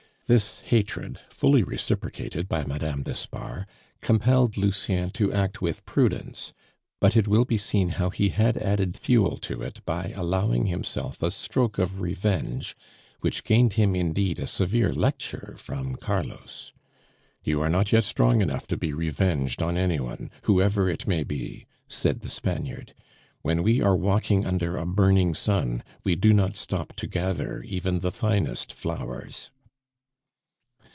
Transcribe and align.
This 0.27 0.61
hatred, 0.61 1.19
fully 1.29 1.61
reciprocated 1.61 2.47
by 2.47 2.63
Madame 2.63 3.03
d'Espard, 3.03 3.65
compelled 3.99 4.55
Lucien 4.55 5.09
to 5.09 5.33
act 5.33 5.61
with 5.61 5.85
prudence; 5.85 6.53
but 7.01 7.17
it 7.17 7.27
will 7.27 7.43
be 7.43 7.57
seen 7.57 7.89
how 7.89 8.09
he 8.09 8.29
had 8.29 8.55
added 8.57 8.95
fuel 8.95 9.35
to 9.39 9.61
it 9.61 9.81
by 9.85 10.13
allowing 10.15 10.67
himself 10.67 11.21
a 11.21 11.31
stroke 11.31 11.77
of 11.77 11.99
revenge, 11.99 12.77
which 13.19 13.43
gained 13.43 13.73
him 13.73 13.93
indeed 13.93 14.39
a 14.39 14.47
severe 14.47 14.93
lecture 14.93 15.53
from 15.57 15.97
Carlos. 15.97 16.71
"You 17.43 17.59
are 17.61 17.67
not 17.69 17.91
yet 17.91 18.05
strong 18.05 18.39
enough 18.39 18.67
to 18.67 18.77
be 18.77 18.93
revenged 18.93 19.61
on 19.61 19.75
any 19.77 19.99
one, 19.99 20.31
whoever 20.43 20.89
it 20.89 21.05
may 21.05 21.25
be," 21.25 21.65
said 21.89 22.21
the 22.21 22.29
Spaniard. 22.29 22.93
"When 23.41 23.63
we 23.63 23.81
are 23.81 23.97
walking 23.97 24.45
under 24.45 24.77
a 24.77 24.85
burning 24.85 25.33
sun 25.35 25.83
we 26.05 26.15
do 26.15 26.31
not 26.31 26.55
stop 26.55 26.95
to 26.95 27.07
gather 27.07 27.61
even 27.63 27.99
the 27.99 28.13
finest 28.13 28.71
flowers." 28.71 29.51